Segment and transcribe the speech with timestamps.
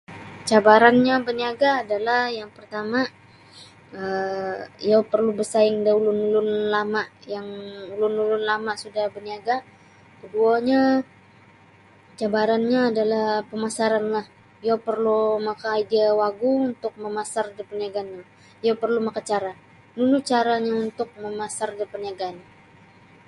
[0.49, 3.05] Cabarannyo baniaga' adalah yang partama'
[3.99, 7.47] um iyo porlu' barsaing da ulun-ulun lama' yang
[7.95, 9.65] ulun-ulun lama' sudah baniaga'
[10.19, 10.81] koduonyo
[12.19, 14.25] cabarannyo adalah pamasaranlah
[14.65, 18.23] iyo porlu' maka' idea wagu untuk mamasar da parniagaannyo
[18.63, 19.51] iyo porlu' makacara
[19.95, 22.37] nunu caranyo' untuk mamasar da parniagaan.